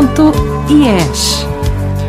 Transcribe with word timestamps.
Santo 0.00 0.32
IES, 0.70 1.44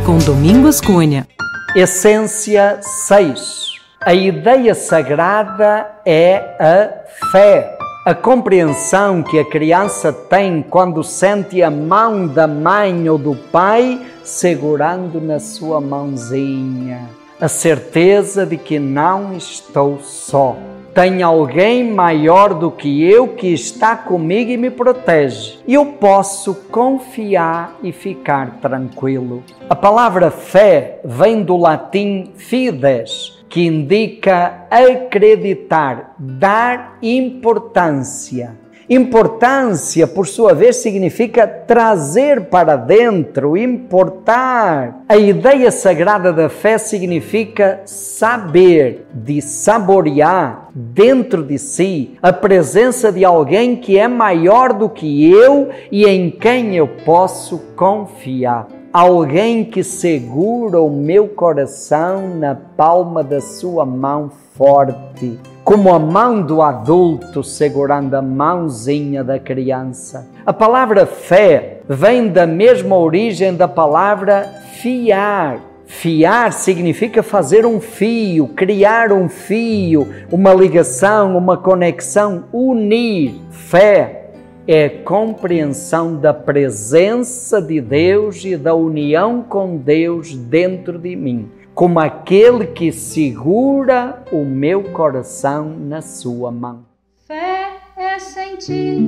com 0.05 0.17
Domingos 0.20 0.79
Cunha. 0.79 1.27
Essência 1.75 2.79
6. 2.81 3.73
A 3.99 4.13
ideia 4.13 4.73
sagrada 4.73 5.91
é 6.05 6.38
a 6.57 6.89
fé. 7.34 7.77
A 8.05 8.16
compreensão 8.16 9.21
que 9.21 9.38
a 9.38 9.43
criança 9.43 10.13
tem 10.13 10.62
quando 10.62 11.04
sente 11.04 11.62
a 11.62 11.70
mão 11.70 12.27
da 12.27 12.48
mãe 12.48 13.09
ou 13.09 13.17
do 13.17 13.35
pai 13.35 13.99
segurando 14.23 15.20
na 15.20 15.38
sua 15.38 15.81
mãozinha. 15.81 17.09
A 17.41 17.49
certeza 17.49 18.45
de 18.45 18.55
que 18.55 18.80
não 18.80 19.35
estou 19.35 19.99
só 19.99 20.55
tem 20.94 21.23
alguém 21.23 21.90
maior 21.90 22.54
do 22.54 22.70
que 22.70 23.04
eu 23.04 23.30
que 23.30 23.48
está 23.48 23.95
comigo 23.95 24.52
e 24.52 24.58
me 24.58 24.70
protege. 24.70 25.59
Eu 25.68 25.86
posso 25.86 26.54
confiar 26.70 27.77
e 27.82 27.91
ficar 27.91 28.59
tranquilo. 28.62 29.44
A 29.70 29.76
palavra 29.76 30.30
fé 30.30 30.99
vem 31.04 31.44
do 31.44 31.55
latim 31.55 32.32
fides, 32.35 33.41
que 33.48 33.66
indica 33.66 34.66
acreditar, 34.70 36.13
dar 36.18 36.98
importância. 37.02 38.60
Importância, 38.94 40.05
por 40.05 40.27
sua 40.27 40.54
vez, 40.54 40.76
significa 40.76 41.48
trazer 41.48 42.48
para 42.48 42.76
dentro, 42.76 43.55
importar. 43.55 45.05
A 45.08 45.16
ideia 45.16 45.72
sagrada 45.72 46.34
da 46.34 46.49
fé 46.49 46.77
significa 46.77 47.80
saber, 47.85 49.08
de 49.13 49.41
saborear 49.41 50.68
dentro 50.76 51.41
de 51.41 51.57
si 51.57 52.18
a 52.21 52.34
presença 52.34 53.13
de 53.13 53.24
alguém 53.24 53.77
que 53.77 53.98
é 53.98 54.10
maior 54.10 54.74
do 54.74 54.90
que 54.90 55.32
eu 55.32 55.70
e 55.90 56.05
em 56.05 56.30
quem 56.30 56.76
eu 56.76 56.90
posso 57.05 57.60
confiar 57.77 58.68
alguém 58.91 59.63
que 59.63 59.85
segura 59.85 60.82
o 60.82 60.90
meu 60.90 61.30
coração 61.30 62.35
na 62.35 62.54
palma 62.54 63.24
da 63.24 63.40
sua 63.40 63.85
mão 63.85 64.30
forte 64.53 65.40
como 65.72 65.94
a 65.94 65.97
mão 65.97 66.41
do 66.41 66.62
adulto 66.62 67.41
segurando 67.41 68.14
a 68.14 68.22
mãozinha 68.22 69.24
da 69.24 69.40
criança. 69.40 70.28
A 70.46 70.52
palavra 70.52 71.06
fé 71.06 71.80
vem 71.88 72.28
da 72.28 72.46
mesma 72.46 72.97
origem 72.97 73.56
da 73.56 73.69
palavra 73.69 74.50
fiar. 74.74 75.62
Fiar 75.86 76.52
significa 76.52 77.24
fazer 77.24 77.66
um 77.66 77.80
fio, 77.80 78.50
criar 78.50 79.14
um 79.14 79.30
fio, 79.30 80.09
uma 80.30 80.53
ligação, 80.53 81.38
uma 81.38 81.56
conexão, 81.56 82.44
unir. 82.52 83.36
Fé 83.50 84.31
é 84.68 84.90
compreensão 84.90 86.18
da 86.18 86.34
presença 86.34 87.62
de 87.62 87.80
Deus 87.80 88.44
e 88.44 88.58
da 88.58 88.75
união 88.75 89.42
com 89.42 89.78
Deus 89.78 90.36
dentro 90.36 91.00
de 91.00 91.16
mim 91.16 91.60
como 91.74 92.00
aquele 92.00 92.68
que 92.68 92.91
segura 92.91 94.24
o 94.31 94.44
meu 94.44 94.84
coração 94.91 95.69
na 95.69 96.02
sua 96.02 96.52
mão. 96.52 96.86
Fé 97.28 97.69
é 97.97 98.19
sentir 98.19 99.08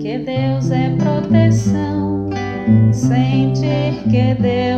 que 0.00 0.18
Deus 0.18 0.70
é 0.70 0.96
proteção, 0.96 2.28
sentir 2.92 4.02
que 4.10 4.34
Deus 4.34 4.71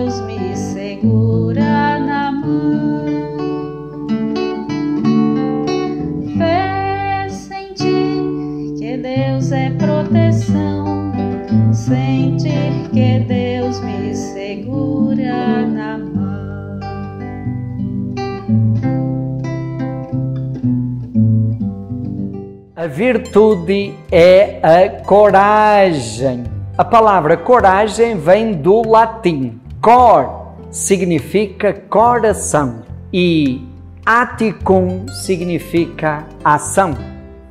A 22.85 22.87
virtude 22.87 23.95
é 24.13 24.59
a 24.63 25.03
coragem. 25.05 26.45
A 26.77 26.85
palavra 26.85 27.35
coragem 27.35 28.19
vem 28.19 28.53
do 28.53 28.87
latim. 28.87 29.59
Cor 29.81 30.53
significa 30.71 31.73
coração 31.73 32.83
e 33.11 33.67
aticum 34.05 35.07
significa 35.25 36.27
ação. 36.45 36.95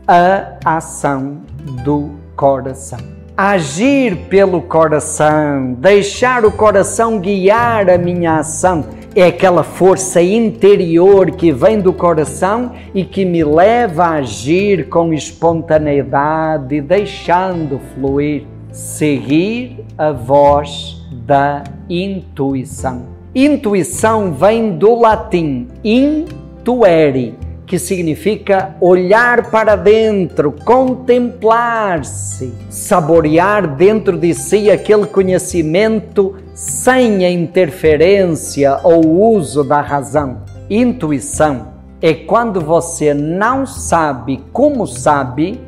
A 0.08 0.60
ação 0.64 1.42
do 1.84 2.12
coração. 2.36 3.00
Agir 3.36 4.16
pelo 4.30 4.62
coração, 4.62 5.74
deixar 5.80 6.46
o 6.46 6.52
coração 6.52 7.20
guiar 7.20 7.90
a 7.90 7.98
minha 7.98 8.36
ação 8.38 8.86
é 9.16 9.24
aquela 9.24 9.64
força 9.64 10.22
interior 10.22 11.32
que 11.32 11.52
vem 11.52 11.80
do 11.80 11.94
coração 11.94 12.72
e 12.96 13.04
que 13.04 13.24
me 13.24 13.44
leva 13.44 14.06
a 14.06 14.16
agir 14.16 14.90
com 14.90 15.14
espontaneidade, 15.14 16.82
deixando 16.82 17.80
fluir, 17.94 18.46
seguir 18.72 19.86
a 19.98 20.12
voz 20.12 21.00
da 21.12 21.64
intuição. 21.88 23.04
Intuição 23.36 24.34
vem 24.34 24.78
do 24.78 24.96
latim 24.96 25.68
intuere, 25.84 27.36
que 27.74 27.80
significa 27.80 28.76
olhar 28.80 29.50
para 29.50 29.76
dentro, 29.76 30.52
contemplar-se, 30.64 32.54
saborear 32.70 33.76
dentro 33.76 34.16
de 34.16 34.32
si 34.36 34.70
aquele 34.70 35.08
conhecimento 35.08 36.36
sem 36.54 37.26
a 37.26 37.32
interferência 37.32 38.80
ou 38.84 39.34
uso 39.34 39.64
da 39.64 39.82
razão. 39.82 40.44
Intuição 40.70 41.70
é 42.00 42.14
quando 42.14 42.62
você 42.62 43.12
não 43.12 43.66
sabe 43.66 44.44
como 44.54 44.86
sabe, 44.86 45.60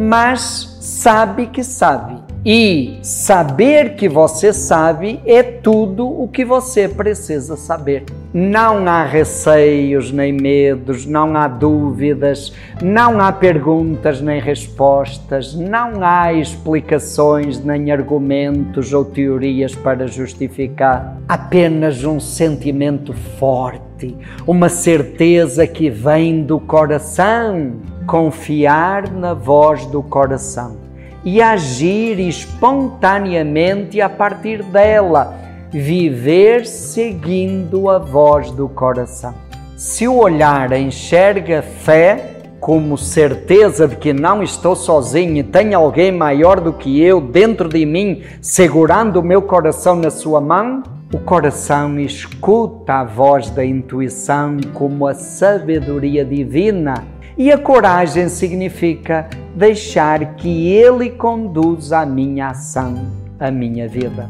mas 0.00 0.78
sabe 0.80 1.48
que 1.48 1.62
sabe. 1.62 2.29
E 2.44 2.98
saber 3.02 3.96
que 3.96 4.08
você 4.08 4.50
sabe 4.50 5.20
é 5.26 5.42
tudo 5.42 6.08
o 6.08 6.26
que 6.26 6.42
você 6.42 6.88
precisa 6.88 7.54
saber. 7.54 8.04
Não 8.32 8.88
há 8.88 9.04
receios 9.04 10.10
nem 10.10 10.32
medos, 10.32 11.04
não 11.04 11.36
há 11.36 11.46
dúvidas, 11.46 12.54
não 12.80 13.20
há 13.20 13.30
perguntas 13.30 14.22
nem 14.22 14.40
respostas, 14.40 15.54
não 15.54 16.02
há 16.02 16.32
explicações 16.32 17.62
nem 17.62 17.92
argumentos 17.92 18.94
ou 18.94 19.04
teorias 19.04 19.74
para 19.74 20.06
justificar. 20.06 21.18
Apenas 21.28 22.04
um 22.04 22.18
sentimento 22.18 23.12
forte, 23.12 24.16
uma 24.46 24.70
certeza 24.70 25.66
que 25.66 25.90
vem 25.90 26.42
do 26.42 26.58
coração. 26.58 27.72
Confiar 28.06 29.12
na 29.12 29.34
voz 29.34 29.84
do 29.86 30.02
coração 30.02 30.89
e 31.24 31.42
agir 31.42 32.18
espontaneamente 32.18 34.00
a 34.00 34.08
partir 34.08 34.62
dela, 34.62 35.36
viver 35.70 36.66
seguindo 36.66 37.88
a 37.88 37.98
voz 37.98 38.50
do 38.50 38.68
coração. 38.68 39.34
Se 39.76 40.06
o 40.08 40.16
olhar 40.16 40.72
enxerga 40.72 41.62
fé 41.62 42.36
como 42.60 42.98
certeza 42.98 43.88
de 43.88 43.96
que 43.96 44.12
não 44.12 44.42
estou 44.42 44.76
sozinho 44.76 45.38
e 45.38 45.42
tem 45.42 45.72
alguém 45.72 46.12
maior 46.12 46.60
do 46.60 46.72
que 46.72 47.00
eu 47.00 47.20
dentro 47.20 47.68
de 47.68 47.86
mim, 47.86 48.22
segurando 48.42 49.20
o 49.20 49.22
meu 49.22 49.40
coração 49.40 49.96
na 49.96 50.10
sua 50.10 50.40
mão, 50.40 50.82
o 51.12 51.18
coração 51.18 51.98
escuta 51.98 53.00
a 53.00 53.04
voz 53.04 53.50
da 53.50 53.64
intuição 53.64 54.58
como 54.74 55.06
a 55.06 55.14
sabedoria 55.14 56.24
divina 56.24 57.02
e 57.40 57.50
a 57.50 57.56
coragem 57.56 58.28
significa 58.28 59.26
deixar 59.56 60.34
que 60.34 60.68
Ele 60.68 61.08
conduza 61.08 62.00
a 62.00 62.04
minha 62.04 62.48
ação, 62.48 63.06
a 63.38 63.50
minha 63.50 63.88
vida. 63.88 64.28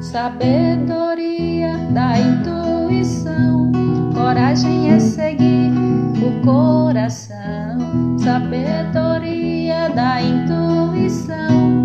Sabedoria 0.00 1.76
da 1.90 2.18
intuição, 2.18 3.70
coragem 4.14 4.90
é 4.90 4.98
seguir 4.98 5.70
o 6.16 6.42
coração. 6.42 7.36
Sabedoria 8.16 9.90
da 9.90 10.22
intuição, 10.22 11.84